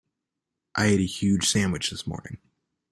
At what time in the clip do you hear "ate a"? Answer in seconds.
0.87-1.03